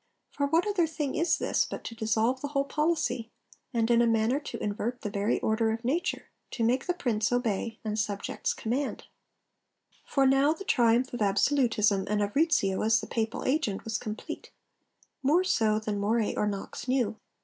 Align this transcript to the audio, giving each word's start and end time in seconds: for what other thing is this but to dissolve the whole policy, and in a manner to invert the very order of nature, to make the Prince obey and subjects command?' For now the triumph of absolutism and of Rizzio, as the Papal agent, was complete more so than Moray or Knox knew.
for 0.31 0.47
what 0.47 0.65
other 0.67 0.87
thing 0.87 1.13
is 1.13 1.37
this 1.37 1.63
but 1.63 1.83
to 1.83 1.93
dissolve 1.93 2.41
the 2.41 2.47
whole 2.47 2.63
policy, 2.63 3.29
and 3.71 3.91
in 3.91 4.01
a 4.01 4.07
manner 4.07 4.39
to 4.39 4.57
invert 4.57 5.01
the 5.01 5.11
very 5.11 5.39
order 5.41 5.69
of 5.71 5.85
nature, 5.85 6.31
to 6.49 6.63
make 6.63 6.87
the 6.87 6.93
Prince 6.95 7.31
obey 7.31 7.77
and 7.85 7.99
subjects 7.99 8.51
command?' 8.51 9.03
For 10.07 10.25
now 10.25 10.53
the 10.53 10.63
triumph 10.65 11.13
of 11.13 11.21
absolutism 11.21 12.05
and 12.09 12.23
of 12.23 12.35
Rizzio, 12.35 12.81
as 12.81 12.99
the 12.99 13.05
Papal 13.05 13.45
agent, 13.45 13.83
was 13.85 13.99
complete 13.99 14.49
more 15.21 15.43
so 15.43 15.77
than 15.77 15.99
Moray 15.99 16.33
or 16.33 16.47
Knox 16.47 16.87
knew. 16.87 17.17